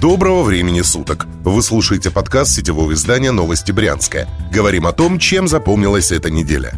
[0.00, 1.26] Доброго времени суток!
[1.44, 4.26] Вы слушаете подкаст сетевого издания «Новости Брянска».
[4.50, 6.72] Говорим о том, чем запомнилась эта неделя.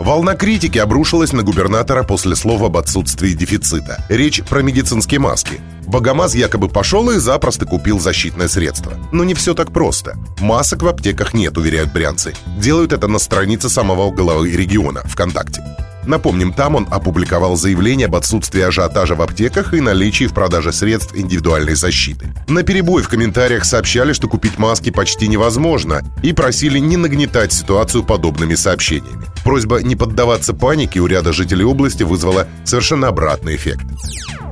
[0.00, 4.04] Волна критики обрушилась на губернатора после слов об отсутствии дефицита.
[4.08, 5.60] Речь про медицинские маски.
[5.86, 8.94] Богомаз якобы пошел и запросто купил защитное средство.
[9.12, 10.16] Но не все так просто.
[10.40, 12.34] Масок в аптеках нет, уверяют брянцы.
[12.58, 15.62] Делают это на странице самого главы региона ВКонтакте.
[16.08, 21.14] Напомним, там он опубликовал заявление об отсутствии ажиотажа в аптеках и наличии в продаже средств
[21.14, 22.32] индивидуальной защиты.
[22.48, 28.04] На перебой в комментариях сообщали, что купить маски почти невозможно, и просили не нагнетать ситуацию
[28.04, 29.26] подобными сообщениями.
[29.44, 33.84] Просьба не поддаваться панике у ряда жителей области вызвала совершенно обратный эффект.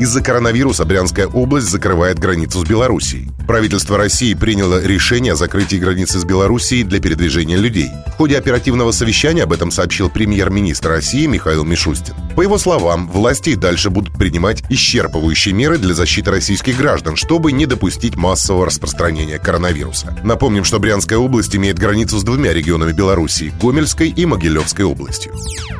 [0.00, 3.28] Из-за коронавируса Брянская область закрывает границу с Белоруссией.
[3.46, 7.90] Правительство России приняло решение о закрытии границы с Белоруссией для передвижения людей.
[8.06, 12.14] В ходе оперативного совещания об этом сообщил премьер-министр России Михаил Мишустин.
[12.34, 17.66] По его словам, власти дальше будут принимать исчерпывающие меры для защиты российских граждан, чтобы не
[17.66, 20.16] допустить массового распространения коронавируса.
[20.24, 25.34] Напомним, что Брянская область имеет границу с двумя регионами Белоруссии– Гомельской и Могилевской областью.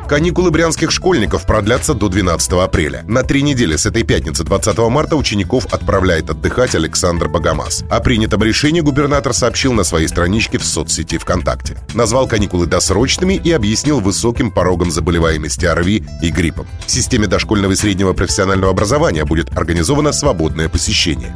[0.07, 3.03] Каникулы брянских школьников продлятся до 12 апреля.
[3.07, 7.85] На три недели с этой пятницы 20 марта учеников отправляет отдыхать Александр Богомаз.
[7.89, 11.77] О принятом решении губернатор сообщил на своей страничке в соцсети ВКонтакте.
[11.93, 16.67] Назвал каникулы досрочными и объяснил высоким порогом заболеваемости ОРВИ и гриппом.
[16.85, 21.33] В системе дошкольного и среднего профессионального образования будет организовано свободное посещение.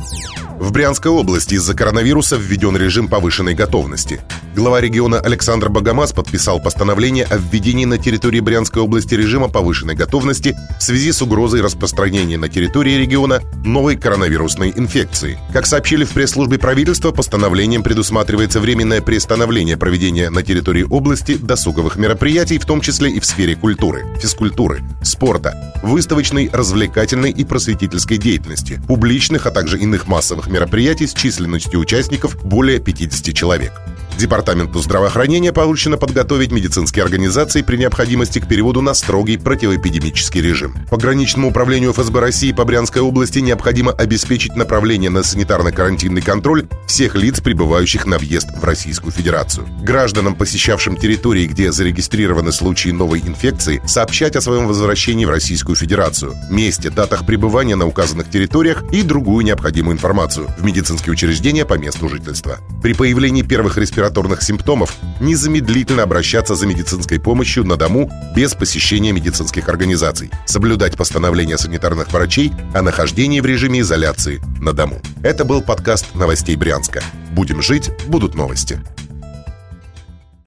[0.60, 4.22] В Брянской области из-за коронавируса введен режим повышенной готовности.
[4.56, 10.56] Глава региона Александр Богомаз подписал постановление о введении на территории Брянской области режима повышенной готовности
[10.80, 15.38] в связи с угрозой распространения на территории региона новой коронавирусной инфекции.
[15.52, 22.60] Как сообщили в пресс-службе правительства, постановлением предусматривается временное приостановление проведения на территории области досуговых мероприятий,
[22.60, 29.48] в том числе и в сфере культуры, физкультуры, спорта, выставочной, развлекательной и просветительской деятельности, публичных,
[29.48, 33.74] а также иных массовых мероприятий с численностью участников более 50 человек.
[34.18, 40.74] Департаменту здравоохранения поручено подготовить медицинские организации при необходимости к переводу на строгий противоэпидемический режим.
[40.90, 47.42] Пограничному управлению ФСБ России по Брянской области необходимо обеспечить направление на санитарно-карантинный контроль всех лиц,
[47.42, 49.68] прибывающих на въезд в Российскую Федерацию.
[49.82, 56.36] Гражданам, посещавшим территории, где зарегистрированы случаи новой инфекции, сообщать о своем возвращении в Российскую Федерацию,
[56.50, 62.08] месте, датах пребывания на указанных территориях и другую необходимую информацию в медицинские учреждения по месту
[62.08, 62.60] жительства.
[62.82, 69.12] При появлении первых респираторов респираторных симптомов, незамедлительно обращаться за медицинской помощью на дому без посещения
[69.12, 75.02] медицинских организаций, соблюдать постановления санитарных врачей о нахождении в режиме изоляции на дому.
[75.24, 77.02] Это был подкаст новостей Брянска.
[77.32, 78.80] Будем жить, будут новости.